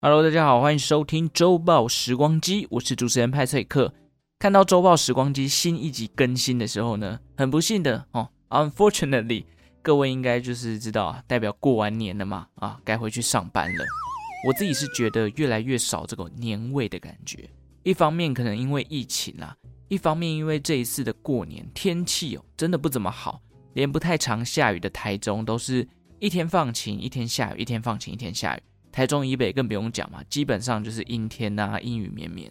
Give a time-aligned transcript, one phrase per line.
[0.00, 3.92] Hello，大家好，欢迎收听周报时光机，我是主持人派翠克。
[4.38, 9.46] 看到周报时光机新一集更新的时候呢，很不幸的哦，Unfortunately，
[9.82, 13.84] 各位应该就是知道，代表过完年了嘛，啊，该回去上班了。
[14.46, 17.50] 我自己是觉得越来越少这个年味的感觉，
[17.82, 19.56] 一方面可能因为疫情啊，
[19.88, 23.40] 一方面因为这一次的过年天气哦真的不怎么好，
[23.72, 25.88] 连不太常下雨的台中都是
[26.20, 28.62] 一天放晴，一天下雨，一天放晴，一天下雨。
[28.90, 32.50] 台中以北更不用讲嘛，基本上就是阴天呐、阴雨绵绵。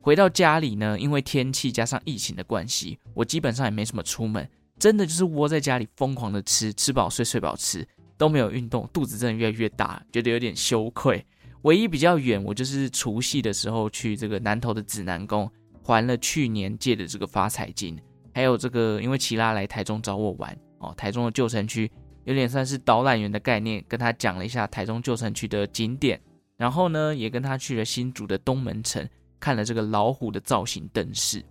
[0.00, 4.48] 回到家里呢，因为天气加上疫情的关系，我基本上也没什么出门，
[4.78, 7.86] 真的就是窝在家里疯狂的吃，吃饱睡，睡饱吃，
[8.16, 11.24] 都没有运动，肚子真的越来越大，觉得有点羞愧。
[11.62, 15.50] 唯一比较远，我就是除夕的时候去这个南投的指南宫，
[15.82, 17.98] 还了去年借的这个发财金，
[18.32, 21.90] 还有这个因为琦拉来台中找我玩哦，台中的旧城区。
[22.28, 26.20] 有点算是导览员的概念，跟他讲了一下台中旧城区的景点，
[26.58, 29.08] 然后呢，也跟他去了新竹的东门城，
[29.40, 31.42] 看了这个老虎的造型灯饰。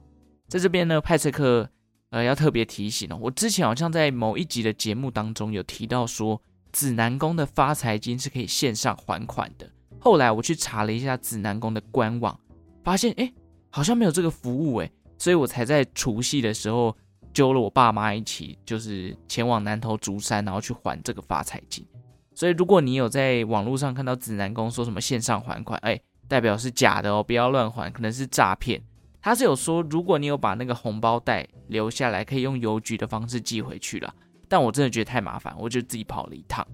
[0.47, 1.67] 在这边呢，派翠克
[2.11, 6.39] 呃要特别提醒哦，我之前好像在某一集的节目当中有提到说，
[6.71, 9.67] 指南宫的发财金是可以线上还款的。
[9.99, 12.39] 后来我去查了一下指南宫的官网，
[12.83, 13.33] 发现哎，
[13.71, 16.95] 好像没有这个服务哎，所以我才在除夕的时候。
[17.37, 21.85] 揪了我爸妈一起，就是前往南投竹山，然后去还这个发财金。
[22.33, 28.81] 所以，如果你有在网络上看到指南宫说什么线上还款，哎，代表是假的哦，不要乱还，可能是诈骗。
[29.21, 34.11] 他是有说，如果你有把那个红包袋留下来，可以用邮局的方式寄回去了。
[34.47, 36.65] 但我真的觉得太麻烦，我就自己跑了一趟。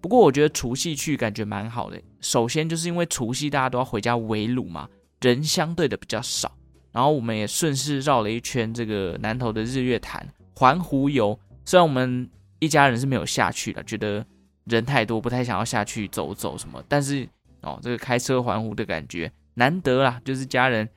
[0.00, 2.00] 不过，我觉得除夕去感觉蛮好的。
[2.22, 4.88] 首先，就是因为除夕大家都要回家围炉嘛，
[5.20, 6.55] 人相对的比较少。
[6.96, 12.26] 然后我们也顺势绕了一圈这个南投的日月潭环湖游，虽然我们
[12.58, 14.24] 一家人是没有下去的，觉得
[14.64, 16.82] 人太多，不太想要下去走走什么。
[16.88, 17.28] 但是
[17.60, 20.88] 哦，这个开车环湖的感觉难得啦，就是家人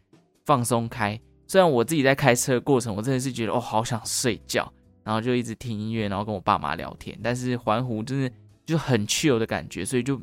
[0.45, 1.20] 放松开。
[1.47, 4.72] 虽然我自己在开车过程，我真的是觉得哦，好想睡觉，
[5.04, 7.20] 然后就一直听音乐，然后跟我爸妈聊天。
[7.21, 8.32] 但是环湖真的
[8.65, 10.17] 就很 chill 的感觉，所以就、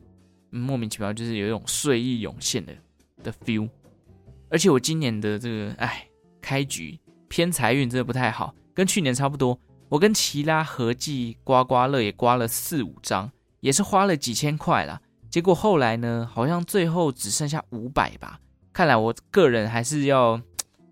[0.49, 2.73] 莫名其妙就是有一种睡意涌现的
[3.23, 3.69] 的 feel。
[4.49, 6.07] 而且我今年的这个哎，
[6.41, 6.99] 开局
[7.29, 9.59] 偏财运真的不太好，跟去年差不多。
[9.89, 13.31] 我跟奇拉合计刮刮乐也刮了四五张，
[13.61, 15.01] 也是花了几千块啦。
[15.31, 18.41] 结果后来呢，好像最后只剩下五百吧。
[18.73, 20.37] 看来我个人还是要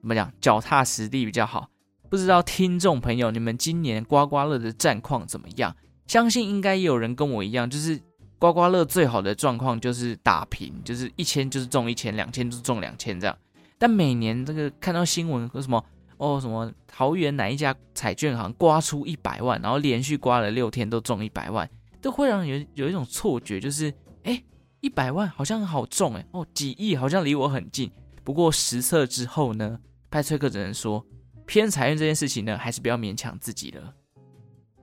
[0.01, 1.69] 怎么讲，脚踏实地比较好。
[2.09, 5.75] 不知道听众朋友，你们今年刮刮乐的战况怎么样？
[6.07, 8.01] 相信应该也有人跟我一样，就是。
[8.37, 13.35] 刮刮乐最好的状况就是打平，就是一千就是中一千，两千就是中两千这样。
[13.79, 15.85] 但每年这个看到新闻说什么
[16.17, 21.69] 哦什么桃园哪一家彩券行刮出一百万，然后连续刮了六天都中一百万，
[22.01, 23.93] 都会让人有一种错觉，就是
[24.23, 24.43] 哎
[24.81, 27.91] 一百万好像好中哎哦几亿好像离我很近。
[28.23, 29.79] 不过实测之后呢，
[30.11, 31.05] 派崔克只能说
[31.47, 33.95] 偏财运这件事情呢，还是不要勉强自己了。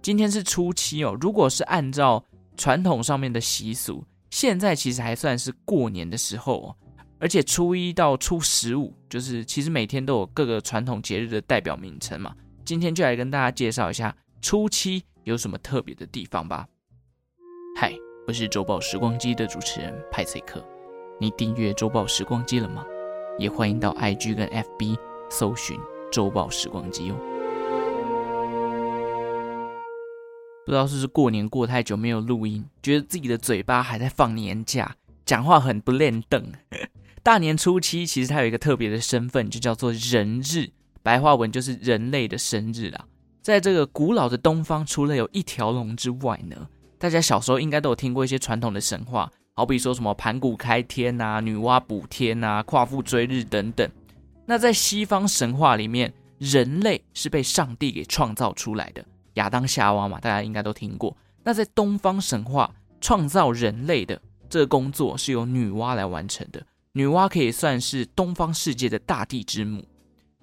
[0.02, 2.24] 今天是初七哦，如果是按照。
[2.58, 6.76] 传统上面的习俗，现在其实还算是过年的时候哦，
[7.22, 12.36] 而且初一到初十五，就是其实每天都有各个传统节日的代表名称嘛。
[12.66, 16.68] 今天就来跟大家介绍一下初七有什么特别的地方吧。
[17.78, 17.94] 嗨，
[18.28, 20.66] 我是周报时光机的主持人派翠克，
[21.20, 22.84] 你订阅周报时光机了吗？
[23.38, 24.98] 也欢迎到 IG 跟 FB
[25.30, 25.80] 搜寻
[26.12, 27.16] 周报时光机哦。
[30.66, 36.52] 不知道是不是过年过太久没有录音，觉得自己的嘴巴还在放年假，讲话很不练凳。
[37.24, 40.70] 大年初七其实它有一个特别的身份，就叫做人日，
[41.04, 43.06] 白话文就是人类的生日啦。
[43.42, 46.68] 在这个古老的东方，除了有一条龙之外呢，
[46.98, 53.88] 大家小时候应该都有听过一些传统的神话，好比说什么盘古开天呐、啊、女娲补天呐、啊、夸父追日等等。
[54.46, 59.06] 那在西方神话里面，人类是被上帝给创造出来的。
[59.36, 61.16] 亚当夏娃嘛，大家应该都听过。
[61.44, 66.62] 那在东方神话，创造人类的这个工作是由女娲来完成的。
[66.94, 69.86] 女娲可以算是东方世界的大地之母。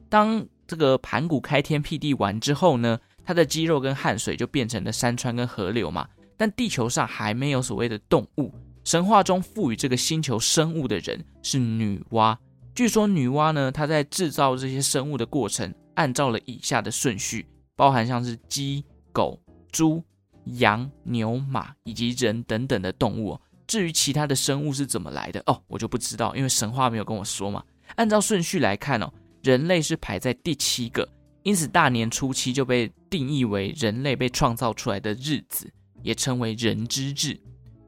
[0.09, 6.09] 当这个盘古开天辟地完之后呢，他的肌肉跟汗水就变成了山川跟河流嘛。
[6.37, 8.53] 但地球上还没有所谓的动物。
[8.85, 12.37] 神话中赋予这个星球生物的人是女娲。
[12.75, 17.47] 据说女娲呢，她在制造这些生物的过程，按照了以下的顺序。
[17.77, 19.39] 包含像是鸡、狗、
[19.71, 20.03] 猪、
[20.45, 23.39] 羊、牛、马以及人等等的动物。
[23.69, 27.63] 至于其他的生物是怎么来的哦，我就不知道，因为神话没有跟我说嘛。
[27.95, 29.13] 按照顺序来看哦，
[29.43, 31.09] 人类是排在第七个，
[31.43, 35.71] 因此大年初七就被定义为人类被创造出来的日子，
[36.03, 37.39] 也称为人之日。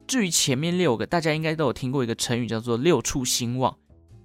[0.07, 3.75] 至于前面六个，大家应该都有听过一个成语叫做“六畜兴旺”。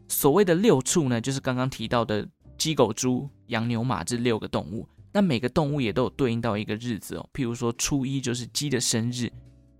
[0.09, 2.27] 所谓的六畜呢，就是刚刚提到的
[2.57, 4.87] 鸡、狗、猪、羊、牛、马这六个动物。
[5.13, 9.31] 那每个动物也都有对应到一个日子哦，譬如说初一就是鸡的生日，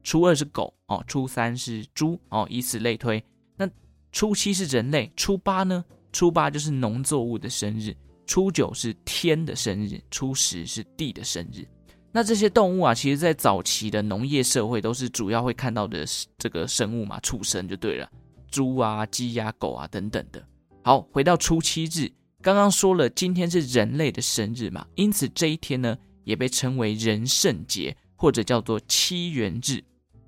[0.06, 3.22] 初二是狗哦，初三是猪哦，以此类推。
[3.57, 3.68] 那
[4.12, 5.84] 初七是人类，初八呢？
[6.13, 7.94] 初八就是农作物的生日，
[8.28, 11.68] 初九是天的生日，初十是地的生日。
[12.12, 16.06] 那这些动物啊，其实在早期的农业社会都是主要会看到的
[16.38, 18.07] 这个生物嘛，畜生就对了，
[18.50, 20.42] 猪啊、鸡呀、狗啊等等的。
[20.84, 22.10] 好，回到初七日。
[22.44, 29.84] 刚刚说了，今天是人类的生日嘛，因此这一天呢，也被称为人圣节，或者叫做七元日。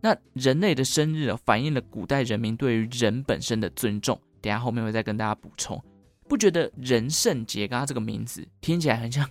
[0.08, 4.18] 那人类的生日，反映了古代人民对于人本身的尊重。
[4.40, 5.84] 等下后面会再跟大家补充。
[6.30, 9.30] 不觉得人圣节刚刚这个名字听起来很像，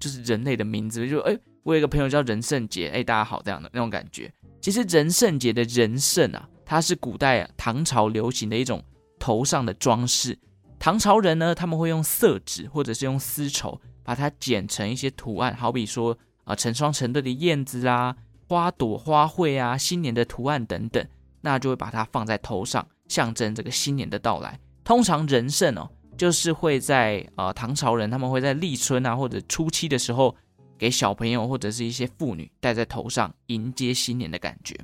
[0.00, 1.06] 就是人类的名字？
[1.06, 4.32] 就哎，我有一个朋友叫人圣节，哎，大家好这样的那种感觉。
[4.62, 8.82] 其实人圣节的人圣啊，它是古代啊唐朝流行的一种
[9.18, 10.38] 头上的装饰。
[10.78, 18.16] 唐朝人呢，他们会用色纸或者是用丝绸，把它剪成一些图案，好比说啊、成双成对的燕子啊、
[18.48, 21.06] 花朵、花卉啊、新年的图案等等，
[21.42, 24.58] 那就会把它放在头上，象征这个新年的到来。
[24.82, 30.34] 通常人圣哦，就是会在、呃、唐朝人他们会在立春啊或者初七的时候，
[30.78, 34.74] 给小朋友或者是一些妇女戴在头上，迎接新年的感觉。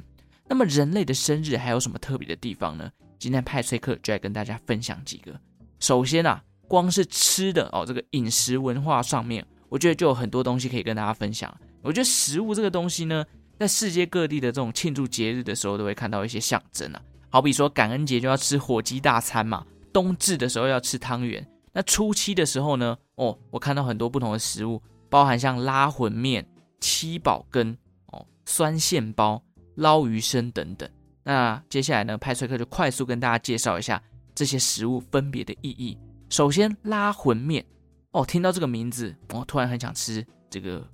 [0.47, 2.91] 那么人类的生日还有什么特别的地方呢？
[3.19, 5.33] 今天派崔克就来跟大家分享几个。
[5.81, 11.51] 首先啊，光是吃的哦，这个饮食文化上面，我觉得就有很多东西可以跟大家分享。
[11.81, 13.25] 我觉得食物这个东西呢，
[13.59, 17.01] 在世界各地的这种庆祝节日的时候，都会看到一些象征啊。
[17.31, 21.47] 好比说感恩节就要吃火鸡大餐嘛，冬至的时候要吃汤圆。
[21.73, 26.47] 那初七的时候呢，哦，我看到很多不同的食物，包含像拉魂面、
[26.81, 29.43] 七宝羹、哦酸线包、
[29.77, 30.89] 捞鱼生等等。
[31.23, 34.03] 那接下来呢，派翠克就快速跟大家介绍一下。
[34.35, 35.97] 这些食物分别的意义。
[36.29, 37.65] 首先，拉魂面
[38.11, 40.85] 哦，听到这个名字，我、哦、突然很想吃这个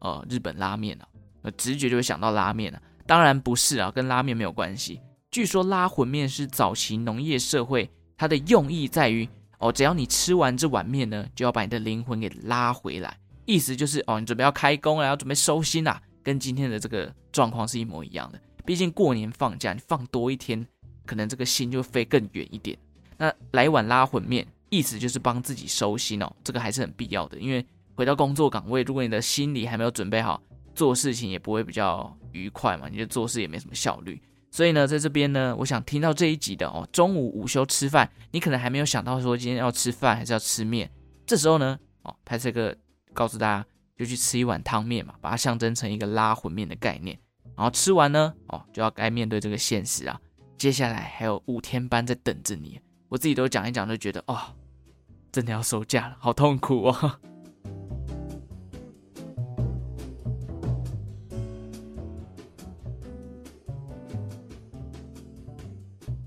[0.00, 1.08] 呃日本拉面啊，
[1.42, 2.82] 呃，直觉就会想到拉面啊。
[3.06, 5.00] 当然不是啊，跟拉面没有关系。
[5.30, 9.28] 据说拉魂面是早期农业社会，它的用意在于
[9.58, 13.16] 哦，只要你吃完这碗面呢，就要把你的灵魂给拉回来，
[13.46, 18.40] 意思就是哦，你准备要开工了，要准备收心啦，跟今天的这个状况是一模一样的。
[18.64, 20.66] 毕竟过年放假，你放多一天，
[21.06, 22.76] 可能这个心就飞更远一点。
[23.16, 27.38] 那来碗拉魂面，意思就是帮自己收心哦，这个还是很必要的。
[27.38, 27.64] 因为
[27.94, 30.40] 回到工作岗位，如果你的心里还没有准备好，
[30.80, 34.18] 做事情也不会比较愉快嘛，你就做事也没什么效率。
[34.50, 40.90] 所以呢，在这边呢，我想听到这一集的哦，中午午休吃饭，你可能还没有想到说今天要吃饭还是要吃面，
[41.26, 42.74] 这时候呢，哦，拍这个
[43.12, 43.66] 告诉大家，
[43.98, 47.18] 就去吃一碗汤面嘛，把它象征成一个拉魂面的概念。
[47.54, 50.18] 然后吃完呢，哦，就要该面对这个现实啊，
[50.56, 52.80] 接下来还有五天班在等着你。
[53.10, 54.56] 我自己都讲一讲，就觉得哦，
[55.30, 57.20] 真的要收假了，好痛苦哦。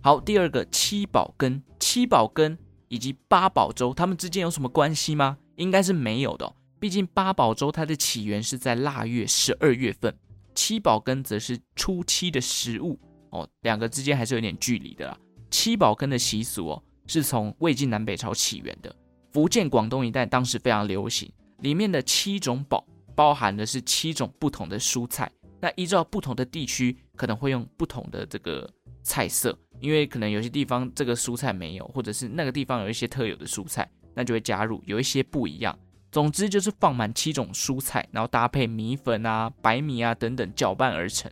[0.06, 2.58] 好，第二个七宝羹，七宝羹
[2.90, 5.38] 以及八宝粥，它们之间有什么关系吗？
[5.56, 6.54] 应该是没有的。
[6.78, 10.14] 毕竟八宝粥它的起源是在腊月十二月份，
[10.54, 15.18] 七宝羹则是初七的食物哦，两个之间还是有点距离的啦。
[15.50, 18.94] 七宝羹的习俗哦，是从魏晋南北朝起源的。
[19.32, 21.32] 福建、广东一带当时非常流行。
[21.60, 22.86] 里面的七种宝
[23.16, 25.32] 包含的是七种不同的蔬菜。
[25.62, 28.70] 那依照不同的地区，可能会用不同的这个
[29.02, 35.78] 菜色，因为可能有些地方这个蔬菜没有，或者是那个地方有一些特有的蔬菜，那就会加入，有一些不一样。
[36.10, 41.30] 总之就是放满七种蔬菜，然后搭配米粉啊、白米啊等等搅拌而成。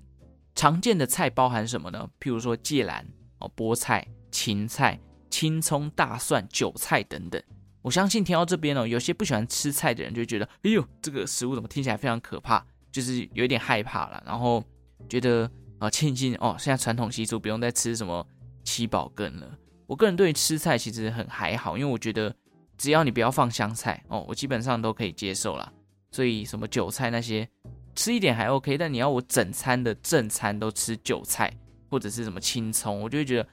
[0.54, 2.10] 常见的菜包含什么呢？
[2.20, 3.08] 譬如说芥兰。
[3.40, 5.00] 哦，菠菜、芹菜、
[5.32, 7.42] 青葱、大蒜、韭菜等等。
[7.82, 14.22] 我相信听到这边哦，有些不喜欢吃菜的人就觉得，哎呦，这个食物怎么听起来非常可怕，就是有点害怕了。
[14.24, 14.64] 然后
[15.10, 18.24] 觉得啊，庆幸哦，现在传统习俗不用再吃什么
[18.64, 19.58] 七宝羹了。
[19.88, 22.34] 我个人对于吃菜其实很还好，因为我觉得
[22.78, 25.72] 只要你不要放香菜哦，我基本上都可以接受啦。
[26.12, 27.48] 所以什么韭菜那些
[27.96, 31.52] 吃一点还 OK，但你要我整餐的正餐都吃韭菜。
[31.90, 33.50] 或者是什么青葱，我就会觉得，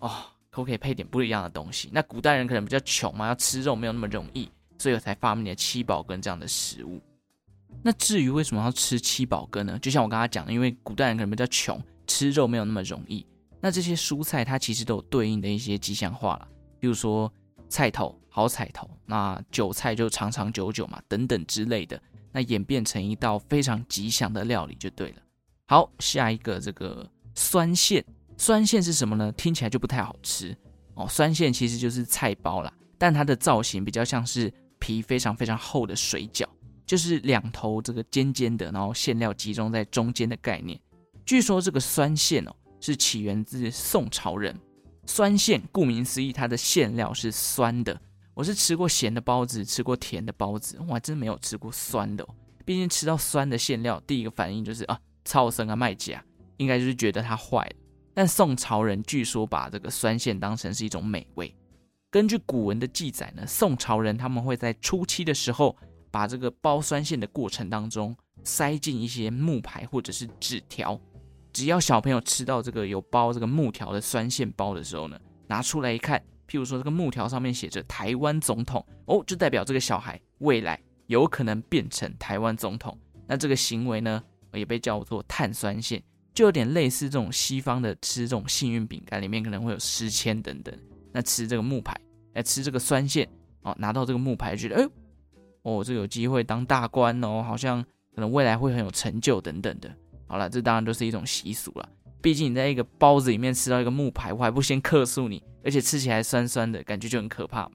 [0.00, 0.10] 哦，
[0.50, 1.88] 可不可以配点不一样的东西？
[1.92, 7.00] 那古代人可能比较穷嘛，要吃肉没有那么容易，所以我才发明了七宝羹这样的食物。
[7.84, 9.78] 那至于为什么要吃七宝羹呢？
[9.78, 13.24] 就像我刚才讲的，因为古代人可能比较穷，吃肉没有那么容易。
[13.60, 16.48] 那这些蔬菜它其实都有对应的一些吉祥话啦，
[16.78, 17.32] 比如说
[17.68, 22.00] 菜头好彩头，那韭菜就长长久久嘛，等等之类的，
[22.32, 25.22] 那演变成一道非常吉祥的料理就对了。
[25.66, 27.08] 好，下一个这个。
[27.38, 28.02] 酸馅。
[28.38, 29.30] 酸馅是什么呢？
[29.32, 30.56] 听起来就不太好吃
[30.94, 31.06] 哦。
[31.06, 36.46] 酸馅其实就是菜包啦，但它的造型比较像是皮非常非常厚的水饺，
[36.86, 40.80] 就是两头这个尖尖的，然后馅料集中在中间的概念。
[41.26, 44.56] 据说这个酸馅哦，是起源自宋朝人。
[45.06, 48.00] 酸馅顾名思义，它的馅料是酸的。
[48.32, 52.28] 我是吃过咸的包子，吃过甜的包子，我还真没有吃过酸的哦。
[52.64, 56.24] 毕竟吃到酸的馅料，第一个反应就是啊，超生啊，卖家，
[56.58, 57.76] 应该就是觉得它坏了。
[58.14, 61.52] 但宋朝人据说把这个酸馅当成是一种美味。
[62.08, 65.76] 根据古文的记载呢，宋朝人他们会在初期的时候，
[66.12, 71.00] 把这个包酸馅的过程当中塞进一些木牌或者是纸条。
[71.56, 80.78] 只要小朋友吃到这个有包这个木条的酸馅包的时候呢，拿出来一看，譬如说这个木条上面写着台湾总统哦，就代表这个小孩未来。
[81.06, 82.98] 有可能变成台湾总统，
[83.28, 84.20] 那这个行为呢，
[84.52, 86.02] 也被叫做碳酸馅，
[86.34, 90.76] 就有点类似这种西方的吃这种幸运饼干，里面可能会有诗签等等。
[91.12, 91.96] 那吃这个木牌，
[92.34, 93.26] 来吃这个酸馅
[93.62, 94.90] 哦，拿到这个木牌，觉得哎呦，
[95.62, 97.80] 哦，这有机会当大官哦，好像
[98.12, 99.88] 可能未来会很有成就等等的。
[100.26, 101.88] 好了，这当然都是一种习俗了。
[102.20, 107.70] 毕竟你在一个包子里面吃到一个木牌，我还不先克诉你，而且吃起来酸酸的，感觉就很可怕。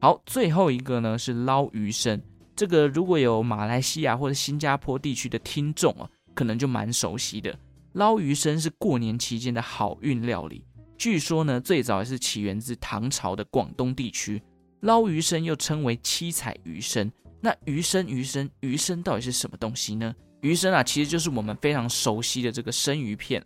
[0.00, 2.20] 好，最后一个呢是捞鱼生。
[2.54, 7.56] 这个如果有马来西亚或者新加坡地区的听众啊，可能就蛮熟悉的。
[7.92, 10.64] 捞鱼生是过年期间的好运料理，
[10.98, 14.42] 据说呢，最早也是起源自唐朝的广东地区。
[14.80, 17.10] 捞鱼生又称为七彩鱼生。
[17.40, 20.14] 那鱼生鱼生鱼生到底是什么东西呢？
[20.40, 23.42] 鱼生啊，其实就是我们非常熟悉的这个生鱼片。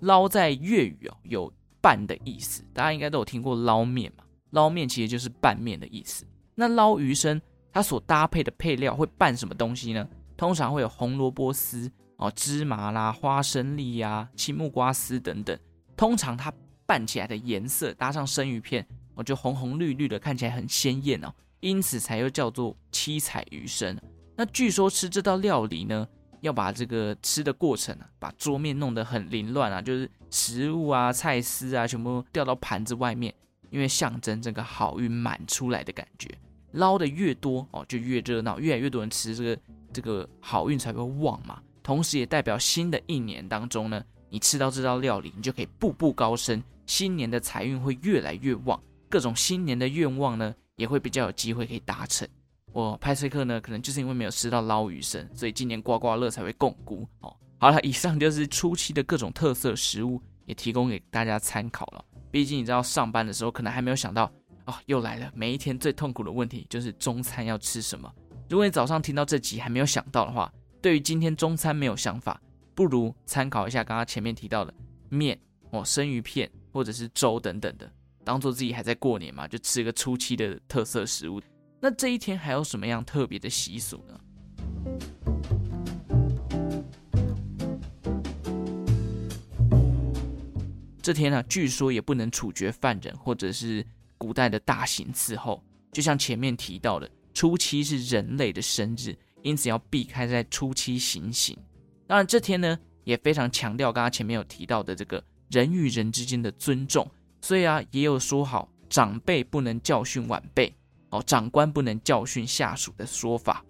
[0.00, 4.24] 捞在粤语哦，有拌的意思，大家应该都有听过捞面嘛。
[4.50, 6.24] 捞面其实就是拌面的意思。
[6.54, 7.40] 那捞鱼生。
[7.74, 10.06] 它所搭配的配料会拌什么东西呢？
[10.36, 15.58] 通常会有红萝卜丝哦、芝麻啦、花生粒呀、青木瓜丝等等。
[15.96, 16.52] 通常它
[16.84, 23.98] 拌起来的颜色搭上生鱼片，哦，就红红绿绿的，看起来很鲜艳哦，因此才又叫做七彩鱼生。
[24.36, 26.06] 那据说吃这道料理呢，
[26.42, 33.32] 要把这个吃的过程啊，把桌面弄得很凌乱啊，就是食物啊、菜丝啊，全部掉到盘子外面，
[33.70, 36.28] 因为象征这个好运满出来的感觉。
[36.72, 41.62] 捞的越多哦，就越热闹，越来越多人吃这个，这个好运才会旺嘛。
[41.82, 52.26] 同时也代表新的一年当中呢，你吃到这道料理，你就可以步步高升，新年的财运会越来越旺，各种新年的愿望呢，也会比较有机会可以达成。
[52.72, 57.36] 我派翠克呢，可能就是因为没有吃到捞鱼生，所以今年刮刮乐才会摃龟哦。
[57.58, 62.04] 好了，以上就是初期的各种特色食物，也提供给大家参考了。
[62.30, 64.32] 毕竟你知道上班的时候，可能还没有想到。
[64.64, 65.28] 哦，又来了！
[65.34, 68.08] 每一天最痛苦的问题就是中餐要吃什么。
[68.48, 72.40] 如果你早上听到这集还没有想到的话，对于今天中餐没有想法，
[72.72, 74.72] 不如参考一下刚刚前面提到的
[75.08, 75.36] 面
[75.70, 77.90] 哦、生鱼片或者是粥等等的，
[78.24, 81.40] 当做自己还在过年嘛，就吃一个初期的特色食物。
[81.84, 84.20] 那这一天还有什么样特别的习俗呢？
[91.02, 93.84] 这天呢、啊，据说也不能处决犯人，或者是。
[94.16, 95.60] 古代的大刑伺候，
[95.90, 101.58] 就像前面提到的，初七是人类的生日，因此要避开在初七行刑。
[102.06, 107.10] 当然，这天呢也非常强调刚刚前面有提到的这个人与人之间的尊重，
[107.40, 110.72] 所以啊，也有说好长辈不能教训晚辈，
[111.12, 113.64] 哦，长官不能教训下属的说法。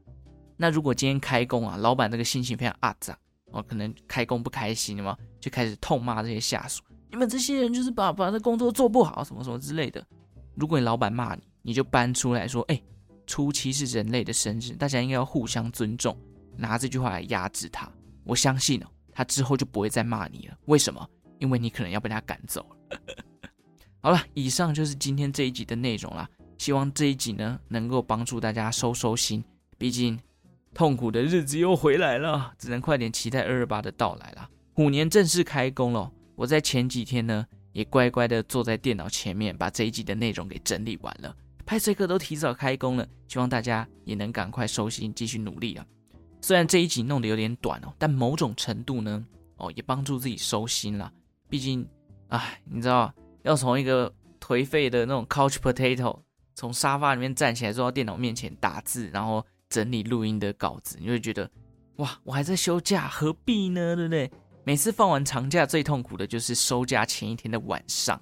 [0.57, 3.19] 那如果今天开工啊，老板这个心情非常阿杂，
[3.51, 10.05] 哦，可能开工不开心嘛，就开始痛骂这些下属，你们这些人就是把把这工作做不好，什么什么之类的。
[10.55, 12.81] 如果你老板骂你，你就搬出来说：“哎，
[13.27, 16.17] 初期是人类的生日，大家应该要互相尊重。”
[16.57, 17.91] 拿这句话来压制他，
[18.25, 20.57] 我相信哦，他之后就不会再骂你了。
[20.67, 21.05] 为什么？
[21.39, 23.01] 因为你可能要被他赶走了。
[24.01, 26.29] 好了，以上就是今天这一集的内容啦。
[26.63, 29.43] 希望这一集呢，能够帮助大家收收心。
[29.77, 30.17] 毕竟
[30.73, 34.49] 痛苦的日子又回来了，只能快点期待二二八的到来了。
[34.73, 37.45] 虎年正式开工了，我在前几天呢。
[37.73, 41.35] 也乖乖的坐在电脑前面，把这一集的内容给整理完了。
[41.65, 45.87] 派翠克都提早开工了，希望大家也能赶快收心，继续努力啊！
[46.43, 49.25] 虽然这一集弄得有点短哦，但某种程度呢，
[49.57, 51.11] 哦，也帮助自己收心了。
[51.49, 51.89] 毕竟，
[52.29, 56.19] 哎，你知道，要从一个颓废的那种 couch potato，
[56.55, 61.51] 从沙发里面站起来坐到电脑面前打字，然后整理录音的稿子，你会觉得，
[61.97, 63.97] 哇，我还在休假，何必呢？
[63.97, 64.31] 对不对？
[64.65, 68.21] 每次放完长假，最痛苦的就是收假前一天的晚上。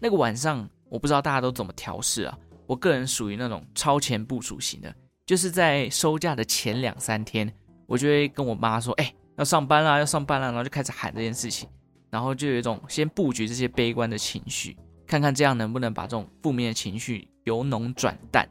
[0.00, 2.38] 那个晚上，我不知道大家都怎么调试啊。
[2.66, 4.94] 我个人属于那种超前部署型的，
[5.24, 7.52] 就是在收假的前两三天，
[7.86, 11.68] 我就会跟我妈说：“哎，要上班啦，要上班啦。”然后就开始喊这件事情。
[12.10, 18.46] 然后就有一种先布局这些悲观的情绪，看看这样能不能把这种负面的情绪由浓转淡。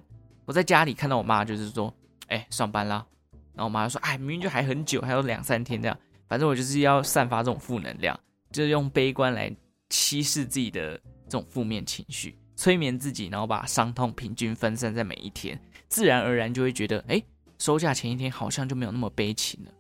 [0.46, 1.94] 我在家里看到我妈就是说，
[2.28, 3.06] 哎，上班啦，
[3.54, 8.20] 然后我妈就说，哎，明明就还很久，还有两三天这样，反正我就是要散发这种负能量，
[8.52, 9.56] 就是用悲观来
[9.92, 17.22] 稀释自己的这种负面情绪，催眠自己，然后把伤痛平均分散在每一天，自然而然就会觉得，哎，
[17.60, 19.72] 收假前一天好像就没有那么悲情了。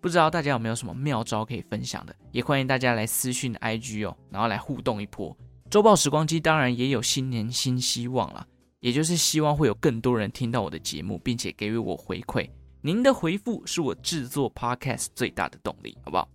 [0.00, 5.36] 不知道大家有没有什么妙招可以分享的，也欢迎大家来私讯 IG 哦，然后来互动一波。
[5.68, 8.46] 周报时光机当然也有新年新希望了，
[8.86, 12.48] 也就是希望会有更多人听到我的节目，并且给予我回馈。
[12.80, 16.28] 您的回复是我制作 Podcast 最大的动力，好不好？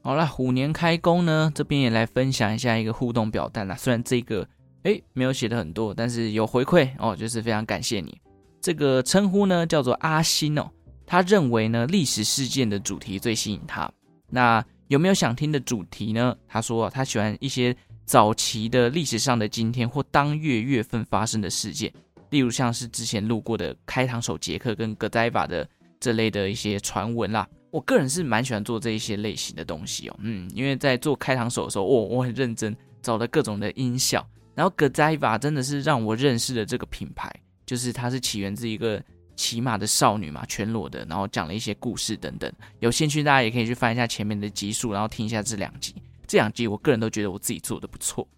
[0.00, 3.74] 好了，虎年开工呢，这边也来分享一下一个互动表单啦。
[3.74, 4.48] 虽然这个
[4.84, 8.16] 诶没有写的很多，但是有回馈哦，就是非常感谢你。
[8.60, 10.70] 这个称呼呢叫做阿星哦。
[11.04, 13.90] 他认为呢，历史事件的主题最吸引他。
[14.30, 16.36] 那有没有想听的主题呢？
[16.46, 17.74] 他说他喜欢一些
[18.08, 21.92] 早期的历史上的今天或当月月份发生的事件，
[22.30, 25.68] 例如像是之前录过的开膛手杰克跟葛代法的
[26.00, 27.46] 这类的一些传闻啦。
[27.70, 37.30] 我个人是蛮喜欢做这一些类型的东西哦，嗯，因为在做开膛手的时候，我、哦、我很认真找了各种的音效，然后葛代法真的是让我认识了这个品牌，
[37.66, 39.00] 就是它是起源自一个。
[39.36, 42.52] 骑马的少女嘛，全裸的，然后讲了一些故事等等。
[42.80, 45.94] 有兴趣大家也可以去翻一下前面的集数，然后听一下这两集。
[46.28, 48.28] 这两集我个人都觉得我自己做的不错。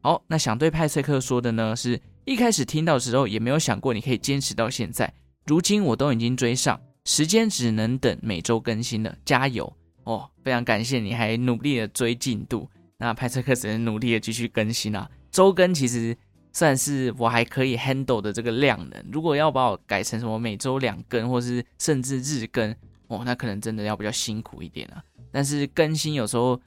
[0.00, 5.12] 好，那想对派翠克说的呢，是一开始听到的时候也没有想过你可以坚持到现在。
[5.46, 9.72] 如今我都已经追上，时间只能等每周更新了，加油
[10.04, 10.28] 哦！
[10.42, 12.68] 非常感谢你还努力的追进度。
[12.96, 16.16] 那派翠克只能努力的继续更新啊，周更其实。
[16.52, 19.04] 算是我还可以 handle 的这个量能。
[19.12, 22.74] 如果要把我改成什么每周两更，或是甚至日更，
[23.06, 25.00] 哦，那可能真的要比较辛苦一点了。
[25.30, 26.60] 但是更新有时候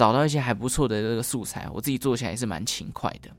[0.00, 3.30] 找到一些还不错的这个素材，我自己做起来也是蛮勤快的。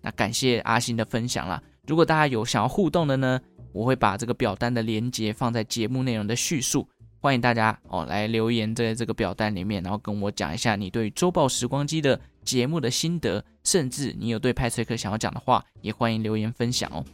[0.00, 1.62] 那感谢阿星的分享啦。
[1.86, 6.88] 如果大家有想要互动的呢，我会把这个表单的连接放在节目内容的叙述。
[7.20, 17.04] 欢迎大家哦来留言在这个表单里面，然后跟我讲一下你对周报时光机的节目的心得，甚至你有对派翠克想要讲的话，也欢迎留言分享哦。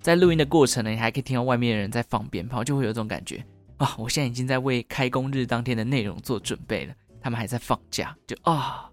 [0.00, 3.44] 在录音的过程呢，你还可以听到外面的人在放鞭炮，就会有种感觉
[3.76, 3.94] 啊！
[3.98, 8.86] 我现在已经在为开工日当天的内容做准备了，他们还在放假，就啊。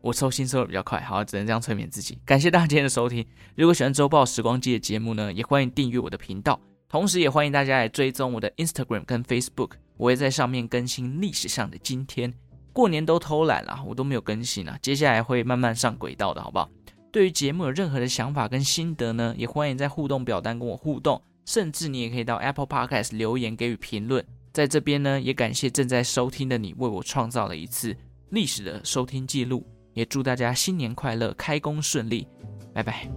[0.00, 2.18] 我收心收的比较快，好，只能这样催眠自己。
[2.24, 3.24] 感谢大家今天的收听。
[3.56, 12.32] 如果喜欢周报时光机的节目呢，也欢迎订阅我的频道，同时也欢迎大家来追踪我的 Instagram 跟 Facebook，我会在上面更新历史上的今天。
[12.72, 16.68] 过年都偷懒了，我都没有更新了，接下来会慢慢上轨道的，好不好？
[17.16, 24.22] 对于节目有任何的想法跟心得呢，也欢迎在互动表单跟我互动，甚至你也可以到 Apple Podcast 留言给予评论。
[24.52, 27.96] 在这边呢，也感谢正在收听的你，为我创造了一次
[28.28, 29.66] 历史的收听记录。
[29.94, 32.28] 也祝大家新年快乐，开工顺利，
[32.74, 33.08] 拜拜。